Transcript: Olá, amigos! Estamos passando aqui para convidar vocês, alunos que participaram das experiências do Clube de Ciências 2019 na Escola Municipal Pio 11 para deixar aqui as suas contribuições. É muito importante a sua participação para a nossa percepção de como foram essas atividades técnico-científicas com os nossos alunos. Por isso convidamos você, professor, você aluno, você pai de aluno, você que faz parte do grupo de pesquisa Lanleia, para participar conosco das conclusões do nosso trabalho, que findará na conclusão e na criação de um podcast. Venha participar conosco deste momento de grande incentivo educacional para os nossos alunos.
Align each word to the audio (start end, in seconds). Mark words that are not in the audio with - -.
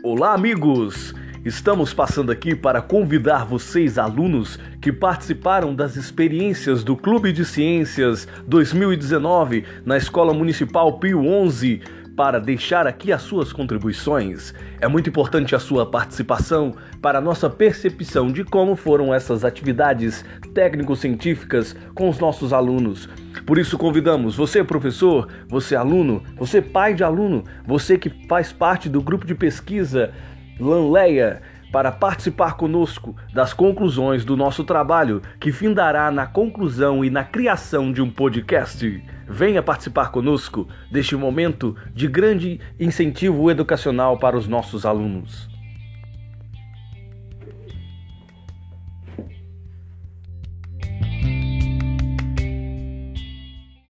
Olá, 0.00 0.32
amigos! 0.32 1.12
Estamos 1.44 1.92
passando 1.92 2.30
aqui 2.30 2.54
para 2.54 2.80
convidar 2.80 3.44
vocês, 3.44 3.98
alunos 3.98 4.56
que 4.80 4.92
participaram 4.92 5.74
das 5.74 5.96
experiências 5.96 6.84
do 6.84 6.96
Clube 6.96 7.32
de 7.32 7.44
Ciências 7.44 8.28
2019 8.46 9.64
na 9.84 9.96
Escola 9.96 10.32
Municipal 10.32 11.00
Pio 11.00 11.26
11 11.26 11.82
para 12.18 12.40
deixar 12.40 12.84
aqui 12.84 13.12
as 13.12 13.22
suas 13.22 13.52
contribuições. 13.52 14.52
É 14.80 14.88
muito 14.88 15.08
importante 15.08 15.54
a 15.54 15.58
sua 15.60 15.88
participação 15.88 16.74
para 17.00 17.18
a 17.18 17.20
nossa 17.20 17.48
percepção 17.48 18.32
de 18.32 18.42
como 18.42 18.74
foram 18.74 19.14
essas 19.14 19.44
atividades 19.44 20.24
técnico-científicas 20.52 21.76
com 21.94 22.08
os 22.08 22.18
nossos 22.18 22.52
alunos. 22.52 23.08
Por 23.46 23.56
isso 23.56 23.78
convidamos 23.78 24.34
você, 24.34 24.64
professor, 24.64 25.28
você 25.46 25.76
aluno, 25.76 26.20
você 26.36 26.60
pai 26.60 26.92
de 26.92 27.04
aluno, 27.04 27.44
você 27.64 27.96
que 27.96 28.10
faz 28.26 28.52
parte 28.52 28.88
do 28.88 29.00
grupo 29.00 29.24
de 29.24 29.36
pesquisa 29.36 30.12
Lanleia, 30.58 31.40
para 31.72 31.92
participar 31.92 32.56
conosco 32.56 33.14
das 33.32 33.52
conclusões 33.52 34.24
do 34.24 34.36
nosso 34.36 34.64
trabalho, 34.64 35.22
que 35.40 35.52
findará 35.52 36.10
na 36.10 36.26
conclusão 36.26 37.04
e 37.04 37.10
na 37.10 37.24
criação 37.24 37.92
de 37.92 38.00
um 38.00 38.10
podcast. 38.10 39.02
Venha 39.28 39.62
participar 39.62 40.10
conosco 40.10 40.66
deste 40.90 41.14
momento 41.14 41.76
de 41.94 42.08
grande 42.08 42.60
incentivo 42.80 43.50
educacional 43.50 44.18
para 44.18 44.36
os 44.36 44.48
nossos 44.48 44.86
alunos. 44.86 45.48